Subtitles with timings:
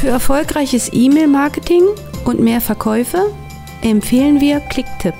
[0.00, 1.82] Für erfolgreiches E-Mail-Marketing
[2.24, 3.34] und mehr Verkäufe
[3.82, 5.12] empfehlen wir Clicktip.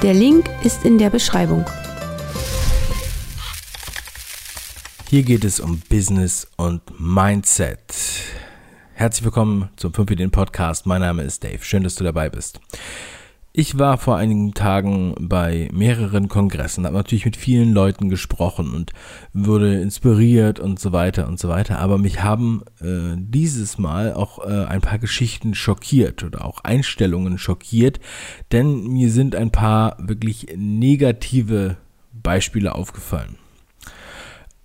[0.00, 1.66] Der Link ist in der Beschreibung.
[5.10, 7.78] Hier geht es um Business und Mindset.
[8.94, 10.86] Herzlich willkommen zum 5 Ideen Podcast.
[10.86, 11.62] Mein Name ist Dave.
[11.62, 12.60] Schön, dass du dabei bist.
[13.52, 18.92] Ich war vor einigen Tagen bei mehreren Kongressen, habe natürlich mit vielen Leuten gesprochen und
[19.32, 21.78] wurde inspiriert und so weiter und so weiter.
[21.78, 27.38] Aber mich haben äh, dieses Mal auch äh, ein paar Geschichten schockiert oder auch Einstellungen
[27.38, 28.00] schockiert,
[28.52, 31.78] denn mir sind ein paar wirklich negative
[32.12, 33.36] Beispiele aufgefallen.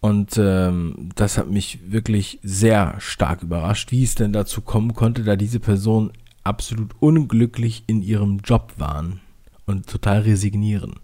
[0.02, 5.23] Und ähm, das hat mich wirklich sehr stark überrascht, wie es denn dazu kommen konnte,
[5.23, 6.11] da diese Person
[6.43, 9.21] absolut unglücklich in ihrem Job waren
[9.65, 10.95] und total resignieren.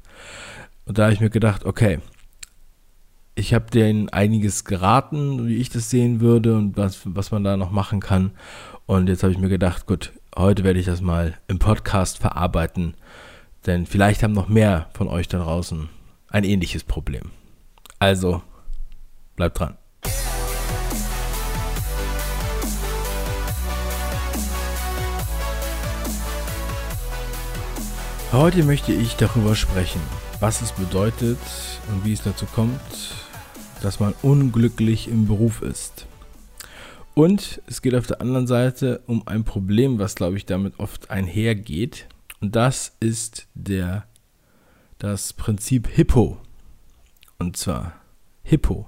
[0.86, 2.00] Und da habe ich mir gedacht, okay,
[3.36, 7.58] ich habe denen einiges geraten, wie ich das sehen würde und was, was man da
[7.58, 8.32] noch machen kann.
[8.86, 12.96] Und jetzt habe ich mir gedacht, gut, heute werde ich das mal im Podcast verarbeiten,
[13.66, 15.90] denn vielleicht haben noch mehr von euch da draußen
[16.30, 17.32] ein ähnliches Problem.
[17.98, 18.42] Also,
[19.36, 19.79] bleibt dran.
[28.32, 30.00] Heute möchte ich darüber sprechen,
[30.40, 31.40] was es bedeutet
[31.88, 32.80] und wie es dazu kommt,
[33.82, 36.06] dass man unglücklich im Beruf ist.
[37.16, 41.10] Und es geht auf der anderen Seite um ein Problem, was glaube ich damit oft
[41.10, 42.08] einhergeht.
[42.40, 44.06] Und das ist der,
[45.00, 46.38] das Prinzip Hippo.
[47.40, 47.94] Und zwar
[48.44, 48.88] Hippo.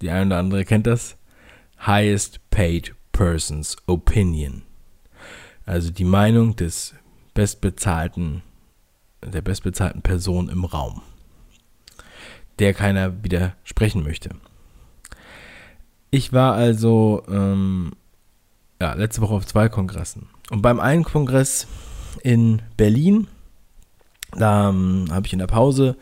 [0.00, 1.18] Die eine oder andere kennt das.
[1.86, 4.62] Highest Paid Person's Opinion.
[5.66, 6.94] Also die Meinung des
[7.38, 8.42] bestbezahlten,
[9.24, 11.02] der bestbezahlten Person im Raum,
[12.58, 14.30] der keiner widersprechen möchte.
[16.10, 17.92] Ich war also ähm,
[18.80, 20.26] ja, letzte Woche auf zwei Kongressen.
[20.50, 21.68] Und beim einen Kongress
[22.24, 23.28] in Berlin,
[24.32, 25.96] da ähm, habe ich in der Pause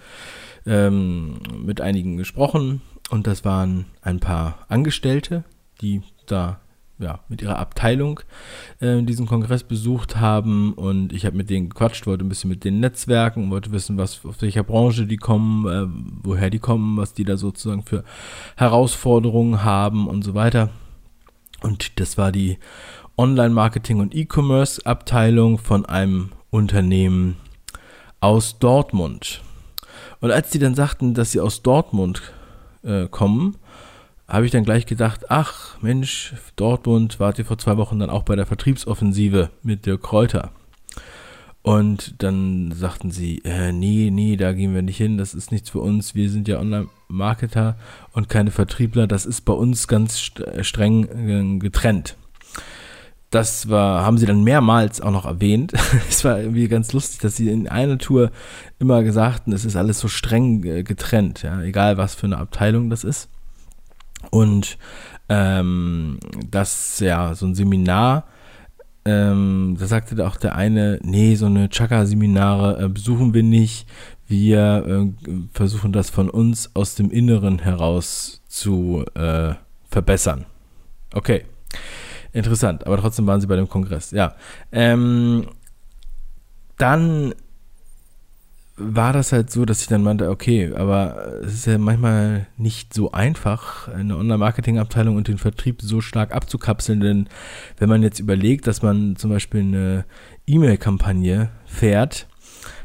[0.65, 2.81] ähm, mit einigen gesprochen
[3.11, 5.44] und das waren ein paar Angestellte,
[5.82, 6.61] die da
[6.99, 8.21] ja, mit ihrer Abteilung
[8.81, 12.65] äh, diesen Kongress besucht haben und ich habe mit denen gequatscht, wollte ein bisschen mit
[12.65, 15.87] den Netzwerken, wollte wissen, was aus welcher Branche die kommen, äh,
[16.23, 18.03] woher die kommen, was die da sozusagen für
[18.56, 20.71] Herausforderungen haben und so weiter.
[21.62, 22.59] Und das war die
[23.19, 27.37] Online-Marketing und E-Commerce-Abteilung von einem Unternehmen
[28.21, 29.43] aus Dortmund.
[30.21, 32.33] Und als die dann sagten, dass sie aus Dortmund
[32.83, 33.56] äh, kommen,
[34.28, 38.25] habe ich dann gleich gedacht, ach Mensch, Dortmund wart ihr vor zwei Wochen dann auch
[38.25, 40.50] bei der Vertriebsoffensive mit der Kräuter.
[41.62, 45.69] Und dann sagten sie, äh, nee, nee, da gehen wir nicht hin, das ist nichts
[45.69, 47.76] für uns, wir sind ja Online-Marketer
[48.12, 50.31] und keine Vertriebler, das ist bei uns ganz
[50.62, 52.16] streng äh, getrennt.
[53.31, 55.72] Das war, haben sie dann mehrmals auch noch erwähnt.
[56.08, 58.31] es war irgendwie ganz lustig, dass sie in einer Tour
[58.78, 62.38] immer gesagt haben, es ist alles so streng äh, getrennt, ja, egal was für eine
[62.38, 63.28] Abteilung das ist.
[64.31, 64.78] Und
[65.28, 66.19] ähm,
[66.50, 68.25] das, ja, so ein Seminar,
[69.06, 73.88] ähm, da sagte auch der eine, nee, so eine Chakra-Seminare äh, besuchen wir nicht.
[74.26, 79.55] Wir äh, versuchen das von uns aus dem Inneren heraus zu äh,
[79.88, 80.47] verbessern.
[81.15, 81.44] Okay.
[82.32, 84.10] Interessant, aber trotzdem waren sie bei dem Kongress.
[84.10, 84.34] Ja.
[84.72, 85.47] Ähm,
[86.76, 87.32] dann
[88.76, 92.92] war das halt so, dass ich dann meinte, okay, aber es ist ja manchmal nicht
[92.92, 97.28] so einfach, eine Online-Marketing-Abteilung und den Vertrieb so stark abzukapseln, denn
[97.78, 100.04] wenn man jetzt überlegt, dass man zum Beispiel eine
[100.47, 102.28] E-Mail-Kampagne fährt,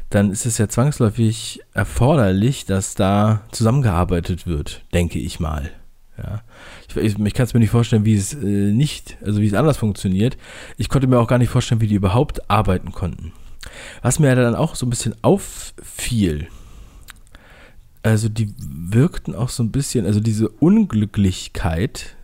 [0.08, 5.70] dann ist es ja zwangsläufig erforderlich, dass da zusammengearbeitet wird, denke ich mal.
[6.18, 6.42] Ja.
[6.88, 9.54] Ich, ich, ich kann es mir nicht vorstellen, wie es äh, nicht, also wie es
[9.54, 10.36] anders funktioniert.
[10.76, 13.32] Ich konnte mir auch gar nicht vorstellen, wie die überhaupt arbeiten konnten.
[14.02, 16.48] Was mir dann auch so ein bisschen auffiel,
[18.02, 22.16] also die wirkten auch so ein bisschen, also diese Unglücklichkeit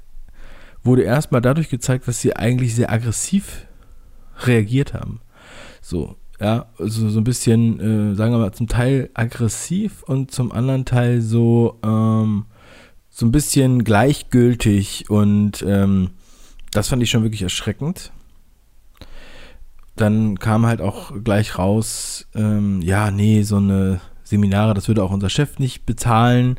[0.83, 3.67] wurde erstmal dadurch gezeigt, dass sie eigentlich sehr aggressiv
[4.41, 5.21] reagiert haben.
[5.81, 10.53] So, ja, also so ein bisschen, äh, sagen wir mal, zum Teil aggressiv und zum
[10.53, 12.47] anderen Teil so, ähm,
[13.11, 16.11] so ein bisschen gleichgültig und ähm,
[16.73, 18.13] das fand ich schon wirklich erschreckend
[20.01, 25.11] dann kam halt auch gleich raus, ähm, ja, nee, so eine Seminare, das würde auch
[25.11, 26.59] unser Chef nicht bezahlen.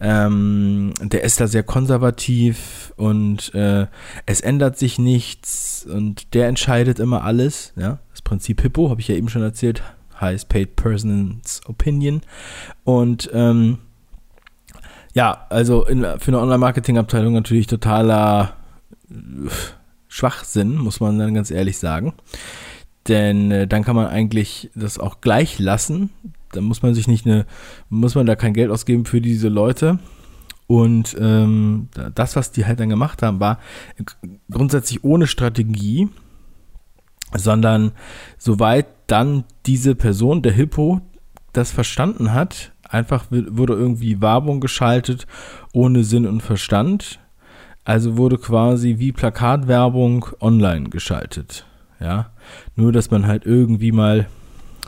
[0.00, 3.86] Ähm, der ist da sehr konservativ und äh,
[4.26, 7.72] es ändert sich nichts und der entscheidet immer alles.
[7.76, 7.98] Ja?
[8.10, 9.82] Das Prinzip Hippo, habe ich ja eben schon erzählt,
[10.20, 12.20] Highest Paid Person's Opinion.
[12.84, 13.78] Und ähm,
[15.14, 18.56] ja, also in, für eine Online-Marketing-Abteilung natürlich totaler
[20.08, 22.12] Schwachsinn, muss man dann ganz ehrlich sagen.
[23.08, 26.10] Denn äh, dann kann man eigentlich das auch gleich lassen.
[26.52, 27.46] Dann muss man sich nicht eine,
[27.88, 29.98] muss man da kein Geld ausgeben für diese Leute.
[30.66, 33.60] Und ähm, das, was die halt dann gemacht haben, war
[34.50, 36.08] grundsätzlich ohne Strategie,
[37.34, 37.92] sondern
[38.38, 41.00] soweit dann diese Person, der Hippo,
[41.52, 45.26] das verstanden hat, einfach wurde irgendwie Werbung geschaltet
[45.72, 47.20] ohne Sinn und Verstand.
[47.84, 51.65] Also wurde quasi wie Plakatwerbung online geschaltet.
[52.00, 52.30] Ja,
[52.74, 54.26] nur dass man halt irgendwie mal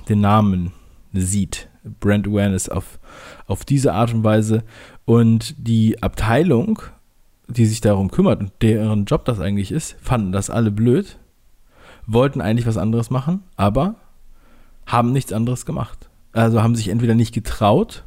[0.09, 0.73] den Namen
[1.13, 1.69] sieht.
[2.01, 2.99] Brand Awareness auf,
[3.47, 4.63] auf diese Art und Weise.
[5.05, 6.83] Und die Abteilung,
[7.47, 11.19] die sich darum kümmert und deren Job das eigentlich ist, fanden das alle blöd,
[12.07, 13.95] wollten eigentlich was anderes machen, aber
[14.87, 16.11] haben nichts anderes gemacht.
[16.33, 18.05] Also haben sich entweder nicht getraut,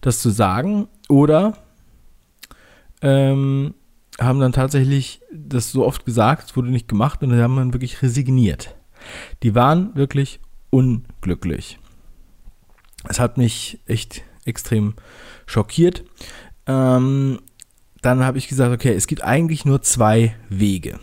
[0.00, 1.54] das zu sagen, oder
[3.02, 3.74] ähm,
[4.20, 7.72] haben dann tatsächlich das so oft gesagt, es wurde nicht gemacht und dann haben dann
[7.72, 8.76] wirklich resigniert.
[9.42, 11.78] Die waren wirklich unglücklich.
[13.08, 14.94] Es hat mich echt extrem
[15.46, 16.04] schockiert.
[16.66, 17.40] Ähm,
[18.02, 20.98] dann habe ich gesagt, okay, es gibt eigentlich nur zwei Wege.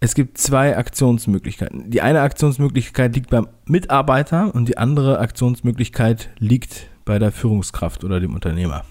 [0.00, 1.90] Es gibt zwei Aktionsmöglichkeiten.
[1.90, 8.18] Die eine Aktionsmöglichkeit liegt beim Mitarbeiter und die andere Aktionsmöglichkeit liegt bei der Führungskraft oder
[8.18, 8.84] dem Unternehmer.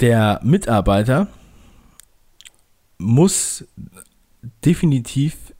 [0.00, 1.28] Der Mitarbeiter
[2.96, 3.66] muss
[4.64, 5.54] definitiv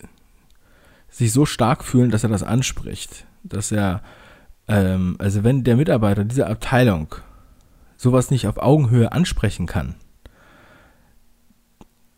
[1.10, 3.26] sich so stark fühlen, dass er das anspricht.
[3.42, 4.02] Dass er,
[4.69, 7.14] ähm, also wenn der Mitarbeiter dieser Abteilung
[7.96, 9.94] sowas nicht auf Augenhöhe ansprechen kann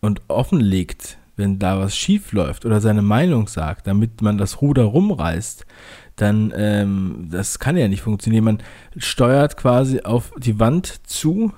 [0.01, 4.85] und offenlegt, wenn da was schief läuft oder seine Meinung sagt, damit man das Ruder
[4.85, 5.67] rumreißt,
[6.15, 8.45] dann ähm, das kann ja nicht funktionieren.
[8.45, 8.63] Man
[8.97, 11.53] steuert quasi auf die Wand zu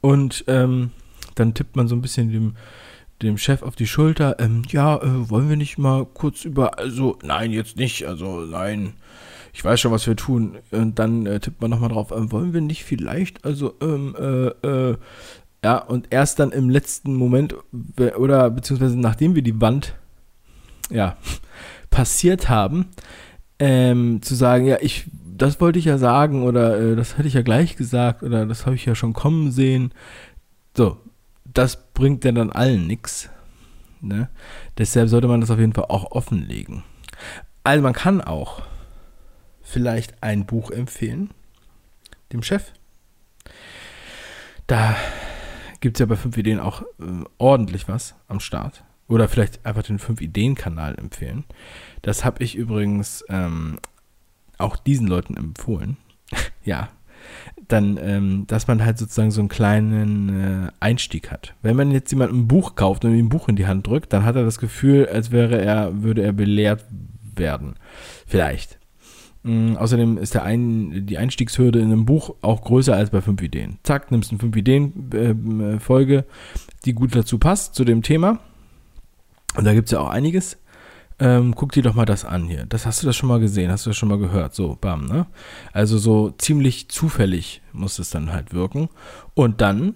[0.00, 0.90] und ähm,
[1.34, 2.56] dann tippt man so ein bisschen dem,
[3.22, 4.36] dem Chef auf die Schulter.
[4.38, 8.94] Ähm, ja, äh, wollen wir nicht mal kurz über, also nein, jetzt nicht, also nein,
[9.52, 10.58] ich weiß schon, was wir tun.
[10.70, 14.48] Und dann äh, tippt man nochmal drauf, äh, wollen wir nicht vielleicht, also, ähm, äh,
[14.66, 14.96] äh,
[15.64, 17.56] ja, und erst dann im letzten Moment
[18.16, 19.96] oder beziehungsweise nachdem wir die Wand,
[20.88, 21.16] ja,
[21.90, 22.86] passiert haben,
[23.58, 25.06] ähm, zu sagen, ja, ich,
[25.42, 28.66] das wollte ich ja sagen oder äh, das hätte ich ja gleich gesagt oder das
[28.66, 29.92] habe ich ja schon kommen sehen.
[30.76, 30.98] So,
[31.44, 33.30] das bringt ja dann allen nichts.
[34.00, 34.28] Ne?
[34.76, 36.84] Deshalb sollte man das auf jeden Fall auch offenlegen.
[37.64, 38.62] Also man kann auch
[39.62, 41.30] vielleicht ein Buch empfehlen,
[42.32, 42.72] dem Chef.
[44.66, 44.96] Da
[45.80, 48.84] gibt es ja bei fünf Ideen auch äh, ordentlich was am Start.
[49.08, 51.44] Oder vielleicht einfach den 5-Ideen-Kanal empfehlen.
[52.02, 53.78] Das habe ich übrigens ähm,
[54.58, 55.96] auch diesen Leuten empfohlen.
[56.64, 56.88] ja.
[57.66, 61.54] Dann, ähm, dass man halt sozusagen so einen kleinen äh, Einstieg hat.
[61.60, 64.12] Wenn man jetzt jemand ein Buch kauft und ihm ein Buch in die Hand drückt,
[64.12, 66.84] dann hat er das Gefühl, als wäre er, würde er belehrt
[67.34, 67.74] werden.
[68.26, 68.78] Vielleicht.
[69.44, 73.42] Ähm, außerdem ist der ein, die Einstiegshürde in einem Buch auch größer als bei 5
[73.42, 73.78] Ideen.
[73.82, 76.24] Zack, nimmst du eine 5 Ideen-Folge, äh,
[76.84, 78.38] die gut dazu passt, zu dem Thema
[79.56, 80.56] und da gibt es ja auch einiges.
[81.20, 82.64] Ähm, guck dir doch mal das an hier.
[82.66, 84.54] Das hast du das schon mal gesehen, hast du das schon mal gehört.
[84.54, 85.26] So, bam, ne?
[85.72, 88.88] Also so ziemlich zufällig muss es dann halt wirken.
[89.34, 89.94] Und dann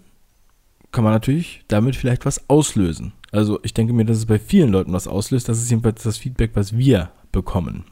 [0.91, 3.13] kann man natürlich damit vielleicht was auslösen.
[3.31, 5.49] Also ich denke mir, dass es bei vielen Leuten was auslöst.
[5.49, 7.85] Das ist jedenfalls das Feedback, was wir bekommen.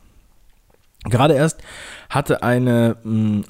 [1.05, 1.62] Gerade erst
[2.11, 3.40] hatte eine, mm,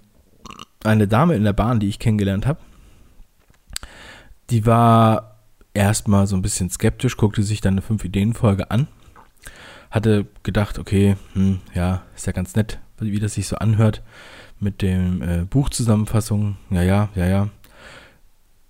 [0.85, 2.61] eine Dame in der Bahn, die ich kennengelernt habe,
[4.51, 5.39] die war
[5.75, 8.89] erstmal so ein bisschen skeptisch, guckte sich dann eine Fünf-Ideen-Folge an,
[9.91, 14.03] hatte gedacht, okay, hm, ja, ist ja ganz nett, wie das sich so anhört
[14.61, 17.49] mit dem äh, Buchzusammenfassung, ja, ja, ja, ja.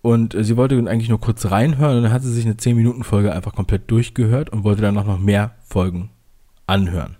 [0.03, 3.33] Und äh, sie wollte eigentlich nur kurz reinhören und dann hat sie sich eine 10-Minuten-Folge
[3.33, 6.11] einfach komplett durchgehört und wollte dann noch mehr Folgen
[6.67, 7.17] anhören.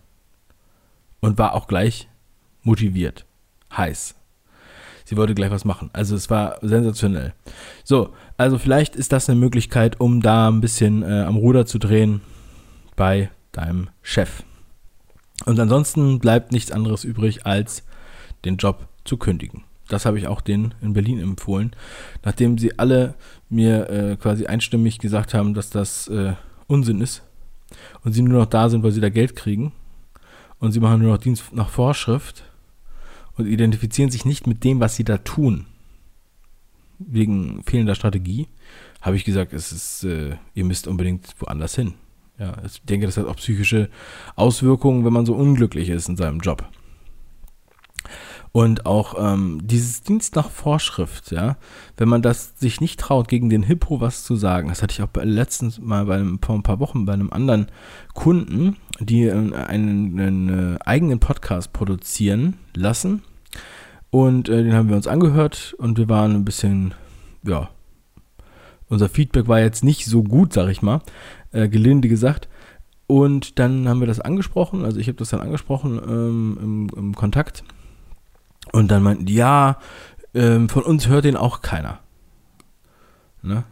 [1.21, 2.09] Und war auch gleich
[2.63, 3.27] motiviert,
[3.77, 4.15] heiß.
[5.05, 5.91] Sie wollte gleich was machen.
[5.93, 7.35] Also es war sensationell.
[7.85, 11.79] So, also vielleicht ist das eine Möglichkeit, um da ein bisschen äh, am Ruder zu
[11.79, 12.21] drehen
[12.97, 14.43] bei deinem Chef.
[15.47, 17.85] Und ansonsten bleibt nichts anderes übrig, als
[18.45, 19.65] den Job zu kündigen.
[19.89, 21.73] Das habe ich auch denen in Berlin empfohlen,
[22.25, 23.15] nachdem sie alle
[23.49, 26.35] mir äh, quasi einstimmig gesagt haben, dass das äh,
[26.69, 27.23] Unsinn ist
[28.05, 29.73] und sie nur noch da sind, weil sie da Geld kriegen
[30.61, 32.45] und sie machen nur noch Dienst nach Vorschrift
[33.37, 35.67] und identifizieren sich nicht mit dem, was sie da tun,
[36.99, 38.47] wegen fehlender Strategie,
[39.01, 41.95] habe ich gesagt, es ist, äh, ihr müsst unbedingt woanders hin.
[42.41, 43.91] Ja, ich denke, das hat auch psychische
[44.35, 46.67] Auswirkungen, wenn man so unglücklich ist in seinem Job.
[48.53, 51.59] Und auch ähm, dieses Dienst nach Vorschrift, ja,
[51.99, 55.03] wenn man das sich nicht traut, gegen den Hippo was zu sagen, das hatte ich
[55.03, 57.67] auch letztens mal bei einem, vor ein paar Wochen bei einem anderen
[58.15, 63.23] Kunden, die äh, einen, einen, äh, eigenen Podcast produzieren lassen.
[64.09, 66.95] Und äh, den haben wir uns angehört und wir waren ein bisschen,
[67.45, 67.69] ja,
[68.89, 71.01] unser Feedback war jetzt nicht so gut, sag ich mal,
[71.53, 72.49] äh, gelinde gesagt.
[73.07, 77.15] Und dann haben wir das angesprochen, also ich habe das dann angesprochen ähm, im, im
[77.17, 77.65] Kontakt
[78.73, 79.79] und dann meinten die, ja,
[80.33, 81.99] ähm, von uns hört den auch keiner.
[83.43, 83.65] Ne?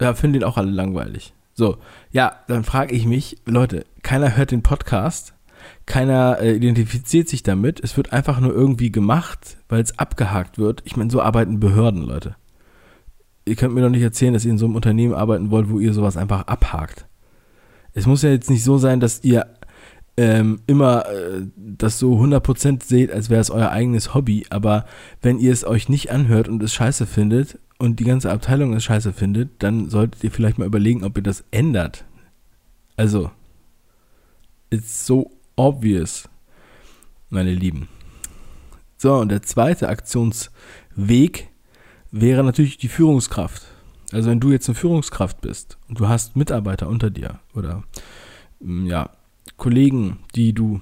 [0.00, 1.32] Ja, finden den auch alle langweilig.
[1.54, 1.78] So,
[2.12, 5.34] ja, dann frage ich mich, Leute, keiner hört den Podcast,
[5.86, 10.82] keiner äh, identifiziert sich damit, es wird einfach nur irgendwie gemacht, weil es abgehakt wird.
[10.84, 12.36] Ich meine, so arbeiten Behörden, Leute.
[13.48, 15.78] Ihr könnt mir doch nicht erzählen, dass ihr in so einem Unternehmen arbeiten wollt, wo
[15.78, 17.06] ihr sowas einfach abhakt.
[17.94, 19.46] Es muss ja jetzt nicht so sein, dass ihr
[20.18, 24.84] ähm, immer äh, das so 100% seht, als wäre es euer eigenes Hobby, aber
[25.22, 28.82] wenn ihr es euch nicht anhört und es scheiße findet und die ganze Abteilung es
[28.82, 32.04] scheiße findet, dann solltet ihr vielleicht mal überlegen, ob ihr das ändert.
[32.96, 33.30] Also,
[34.70, 36.28] it's so obvious,
[37.30, 37.88] meine Lieben.
[38.96, 41.47] So, und der zweite Aktionsweg
[42.10, 43.62] wäre natürlich die Führungskraft.
[44.12, 47.84] Also wenn du jetzt eine Führungskraft bist und du hast Mitarbeiter unter dir oder
[48.60, 49.10] ja,
[49.56, 50.80] Kollegen, die du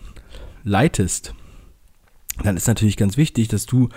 [0.62, 1.35] leitest,
[2.42, 3.88] dann ist natürlich ganz wichtig, dass du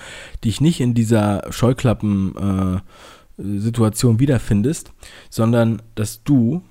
[0.43, 4.93] dich nicht in dieser Scheuklappen-Situation äh, wiederfindest,
[5.29, 6.61] sondern dass du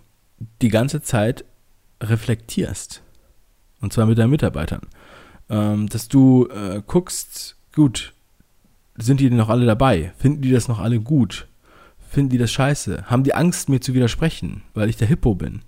[0.62, 1.44] die ganze Zeit
[2.02, 3.02] reflektierst.
[3.80, 4.80] Und zwar mit deinen Mitarbeitern.
[5.50, 8.14] Ähm, dass du äh, guckst, gut,
[8.98, 10.12] sind die denn noch alle dabei?
[10.18, 11.48] Finden die das noch alle gut?
[11.98, 13.04] Finden die das scheiße?
[13.06, 15.60] Haben die Angst, mir zu widersprechen, weil ich der Hippo bin?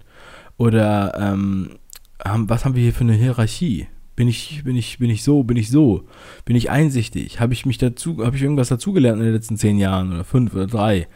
[0.57, 1.79] Oder ähm,
[2.25, 3.87] haben, was haben wir hier für eine Hierarchie?
[4.17, 6.07] Bin ich, bin ich, bin ich so, bin ich so?
[6.45, 7.41] Bin ich einsichtig?
[7.41, 10.53] Habe ich mich dazu, habe ich irgendwas dazugelernt in den letzten zehn Jahren oder fünf
[10.53, 11.09] oder drei?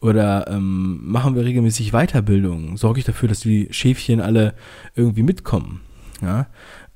[0.00, 2.76] Oder ähm, machen wir regelmäßig Weiterbildung?
[2.76, 4.54] Sorge ich dafür, dass die Schäfchen alle
[4.94, 5.80] irgendwie mitkommen?
[6.20, 6.46] Ja?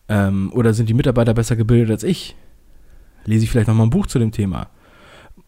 [0.09, 2.37] Ähm, oder sind die Mitarbeiter besser gebildet als ich?
[3.27, 4.69] Lese ich vielleicht nochmal ein Buch zu dem Thema?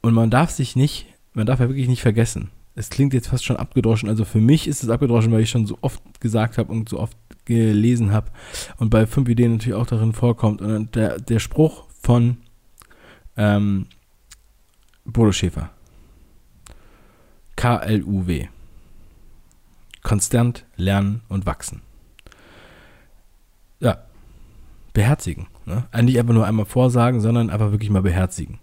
[0.01, 2.51] Und man darf sich nicht, man darf ja wirklich nicht vergessen.
[2.75, 4.09] Es klingt jetzt fast schon abgedroschen.
[4.09, 7.01] Also für mich ist es abgedroschen, weil ich schon so oft gesagt habe und so
[7.01, 8.31] oft gelesen habe
[8.77, 10.61] und bei fünf Ideen natürlich auch darin vorkommt.
[10.61, 12.37] Und der, der Spruch von
[13.37, 13.87] ähm,
[15.05, 15.71] Bodo Schäfer.
[17.57, 18.49] K-L-U-W.
[20.03, 21.83] Konstant lernen und wachsen.
[23.81, 24.05] Ja,
[24.99, 25.47] beherzigen.
[25.65, 25.85] Ne?
[25.93, 28.59] Eigentlich einfach nur einmal vorsagen, sondern einfach wirklich mal beherzigen.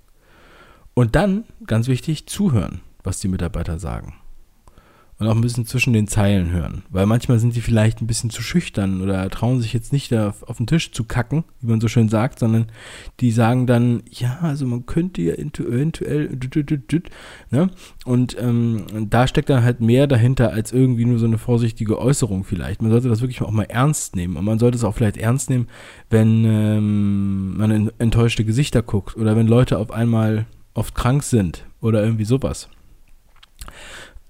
[0.93, 4.15] Und dann, ganz wichtig, zuhören, was die Mitarbeiter sagen
[5.17, 6.83] und auch ein bisschen zwischen den Zeilen hören.
[6.89, 10.43] Weil manchmal sind sie vielleicht ein bisschen zu schüchtern oder trauen sich jetzt nicht auf,
[10.43, 12.67] auf den Tisch zu kacken, wie man so schön sagt, sondern
[13.21, 16.37] die sagen dann, ja, also man könnte ja eventuell,
[17.49, 17.69] ne?
[18.03, 22.43] Und ähm, da steckt dann halt mehr dahinter als irgendwie nur so eine vorsichtige Äußerung
[22.43, 22.81] vielleicht.
[22.81, 25.49] Man sollte das wirklich auch mal ernst nehmen und man sollte es auch vielleicht ernst
[25.49, 25.67] nehmen,
[26.09, 31.65] wenn ähm, man in enttäuschte Gesichter guckt oder wenn Leute auf einmal oft krank sind
[31.79, 32.69] oder irgendwie sowas.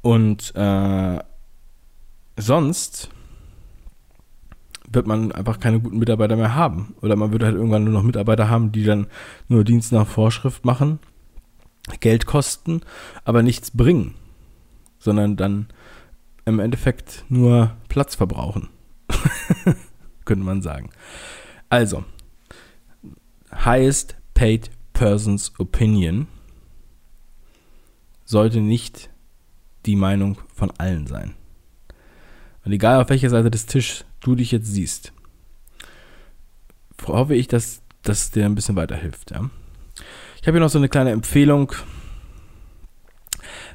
[0.06, 1.18] Und äh,
[2.38, 3.10] sonst
[4.88, 6.94] wird man einfach keine guten Mitarbeiter mehr haben.
[7.02, 9.08] Oder man wird halt irgendwann nur noch Mitarbeiter haben, die dann
[9.48, 11.00] nur Dienst nach Vorschrift machen,
[12.02, 12.82] Geld kosten,
[13.24, 14.14] aber nichts bringen.
[15.00, 15.70] Sondern dann
[16.46, 18.70] im Endeffekt nur Platz verbrauchen.
[20.24, 20.92] Könnte man sagen.
[21.68, 22.04] Also,
[23.52, 26.28] highest paid person's opinion
[28.24, 29.10] sollte nicht
[29.86, 31.36] die Meinung von allen sein.
[32.64, 35.14] Und egal auf welcher Seite des Tisches du dich jetzt siehst,
[37.06, 39.32] hoffe ich, dass das dir ein bisschen weiterhilft.
[39.32, 39.50] Ja?
[40.42, 41.74] Ich habe hier noch so eine kleine Empfehlung.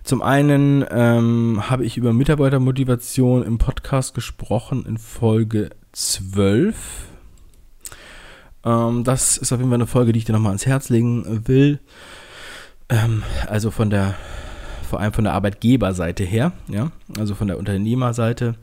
[0.02, 6.76] Zum einen ähm, habe ich über Mitarbeitermotivation im Podcast gesprochen in Folge 12.
[8.64, 11.46] Ähm, das ist auf jeden Fall eine Folge, die ich dir nochmal ans Herz legen
[11.46, 11.80] will.
[12.88, 14.14] Ähm, also von der
[14.90, 18.56] vor allem von der Arbeitgeberseite her, ja, also von der Unternehmerseite.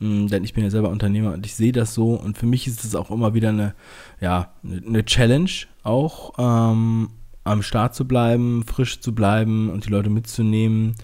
[0.00, 2.66] Hm, denn ich bin ja selber Unternehmer und ich sehe das so und für mich
[2.66, 3.74] ist es auch immer wieder eine,
[4.20, 5.50] ja, eine Challenge,
[5.82, 7.10] auch ähm,
[7.44, 10.94] am Start zu bleiben, frisch zu bleiben und die Leute mitzunehmen.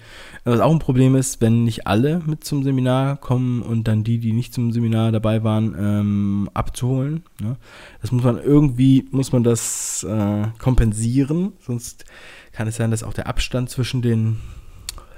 [0.45, 4.19] Was auch ein Problem ist, wenn nicht alle mit zum Seminar kommen und dann die,
[4.19, 7.25] die nicht zum Seminar dabei waren, ähm, abzuholen.
[7.41, 7.57] Ne?
[8.03, 12.05] Das muss man irgendwie, muss man das äh, kompensieren, sonst
[12.53, 14.37] kann es sein, dass auch der Abstand zwischen den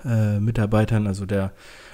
[0.07, 1.53] äh, Mitarbeitern, also der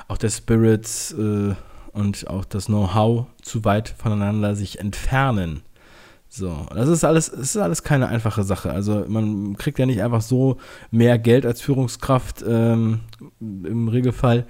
[0.08, 1.54] auch der Spirits äh,
[1.92, 5.62] und auch das Know-how zu weit voneinander sich entfernen.
[6.28, 8.72] So, das ist alles, das ist alles keine einfache Sache.
[8.72, 10.56] Also man kriegt ja nicht einfach so
[10.90, 13.00] mehr Geld als Führungskraft ähm,
[13.40, 14.46] im Regelfall,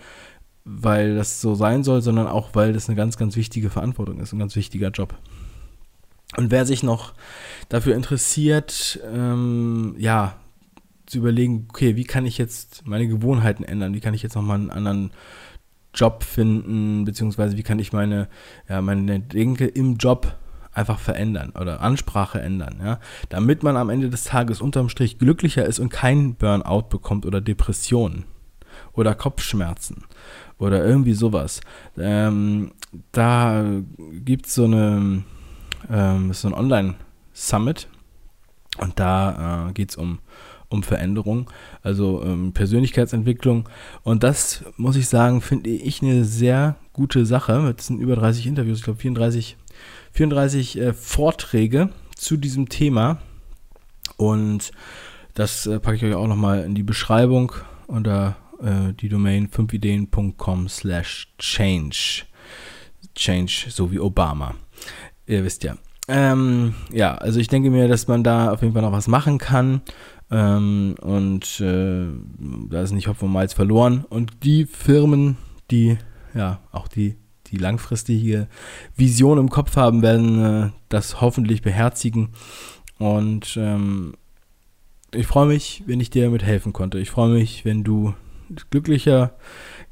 [0.64, 4.32] weil das so sein soll, sondern auch, weil das eine ganz, ganz wichtige Verantwortung ist,
[4.32, 5.14] ein ganz wichtiger Job.
[6.36, 7.14] Und wer sich noch
[7.68, 10.36] dafür interessiert, ähm, ja,
[11.12, 13.92] zu überlegen, okay, wie kann ich jetzt meine Gewohnheiten ändern?
[13.92, 15.10] Wie kann ich jetzt nochmal einen anderen
[15.94, 18.28] Job finden, beziehungsweise wie kann ich meine,
[18.66, 20.38] ja, meine Denke im Job
[20.72, 25.66] einfach verändern oder Ansprache ändern, ja, damit man am Ende des Tages unterm Strich glücklicher
[25.66, 28.24] ist und kein Burnout bekommt oder Depressionen
[28.94, 30.04] oder Kopfschmerzen
[30.56, 31.60] oder irgendwie sowas.
[31.98, 32.72] Ähm,
[33.12, 33.66] da
[34.12, 35.24] gibt so eine
[35.90, 37.88] ähm, so ein Online-Summit
[38.78, 40.20] und da äh, geht es um
[40.72, 41.50] um Veränderung,
[41.82, 43.68] also ähm, Persönlichkeitsentwicklung.
[44.02, 47.74] Und das, muss ich sagen, finde ich eine sehr gute Sache.
[47.76, 49.56] Es sind über 30 Interviews, ich glaube 34
[50.12, 53.18] 34 äh, Vorträge zu diesem Thema.
[54.16, 54.72] Und
[55.34, 57.52] das äh, packe ich euch auch nochmal in die Beschreibung
[57.86, 62.24] unter äh, die Domain 5ideen.com slash change.
[63.14, 64.54] Change, so wie Obama.
[65.26, 65.76] Ihr wisst ja.
[66.08, 69.38] Ähm, ja, also ich denke mir, dass man da auf jeden Fall noch was machen
[69.38, 69.82] kann.
[70.32, 72.06] Ähm, und äh,
[72.70, 74.04] da ist nicht Hopfen und Malz verloren.
[74.08, 75.36] Und die Firmen,
[75.70, 75.98] die
[76.34, 77.16] ja auch die
[77.52, 78.48] die langfristige
[78.96, 82.30] Vision im Kopf haben, werden äh, das hoffentlich beherzigen.
[82.98, 84.14] Und ähm,
[85.14, 86.98] ich freue mich, wenn ich dir damit helfen konnte.
[86.98, 88.14] Ich freue mich, wenn du
[88.70, 89.34] glücklicher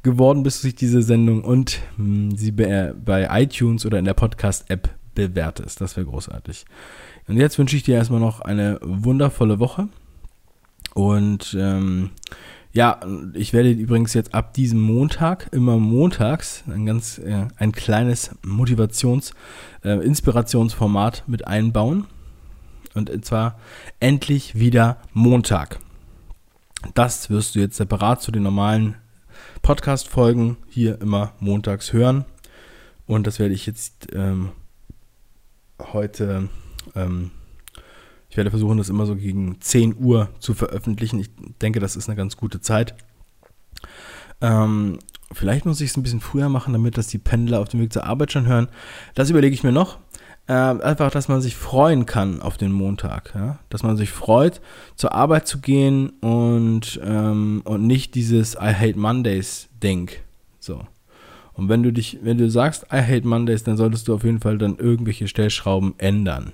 [0.03, 4.15] geworden bist durch diese Sendung und mh, hm, sie bei, bei iTunes oder in der
[4.15, 5.81] Podcast-App bewertest.
[5.81, 6.65] Das wäre großartig.
[7.29, 9.89] Und jetzt wünsche ich dir erstmal noch eine wundervolle Woche.
[10.95, 12.11] Und ähm,
[12.73, 13.01] ja,
[13.35, 19.33] ich werde übrigens jetzt ab diesem Montag, immer montags, ein ganz, äh, ein kleines Motivations-,
[19.83, 22.07] äh, Inspirationsformat mit einbauen.
[22.95, 23.59] Und zwar
[23.99, 25.79] endlich wieder Montag.
[26.95, 28.97] Das wirst du jetzt separat zu den normalen
[29.63, 32.25] Podcast-Folgen hier immer montags hören.
[33.07, 34.51] Und das werde ich jetzt ähm,
[35.93, 36.49] heute
[36.95, 37.31] ähm,
[38.31, 41.19] ich werde versuchen, das immer so gegen 10 Uhr zu veröffentlichen.
[41.19, 42.95] Ich denke, das ist eine ganz gute Zeit.
[44.41, 44.99] Ähm,
[45.33, 47.93] vielleicht muss ich es ein bisschen früher machen, damit das die Pendler auf dem Weg
[47.93, 48.69] zur Arbeit schon hören.
[49.15, 49.99] Das überlege ich mir noch.
[50.47, 53.33] Äh, einfach, dass man sich freuen kann auf den Montag.
[53.35, 53.59] Ja?
[53.69, 54.61] Dass man sich freut,
[54.95, 60.23] zur Arbeit zu gehen und, ähm, und nicht dieses I hate Mondays Denk.
[60.61, 60.87] So.
[61.55, 64.41] Und wenn du dich, wenn du sagst I hate Mondays, dann solltest du auf jeden
[64.41, 66.53] Fall dann irgendwelche Stellschrauben ändern.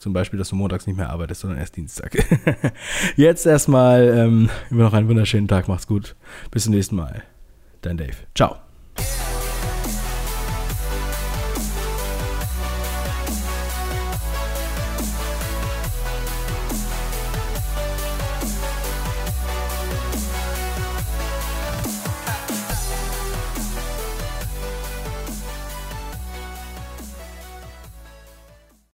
[0.00, 2.16] Zum Beispiel, dass du montags nicht mehr arbeitest, sondern erst Dienstag.
[3.16, 5.68] Jetzt erstmal ähm, immer noch einen wunderschönen Tag.
[5.68, 6.16] Macht's gut.
[6.50, 7.22] Bis zum nächsten Mal.
[7.82, 8.16] Dein Dave.
[8.34, 8.56] Ciao.